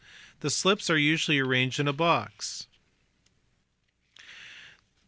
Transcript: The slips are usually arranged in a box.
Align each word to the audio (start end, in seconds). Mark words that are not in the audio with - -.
The 0.39 0.49
slips 0.49 0.89
are 0.89 0.97
usually 0.97 1.37
arranged 1.37 1.79
in 1.79 1.87
a 1.87 1.93
box. 1.93 2.65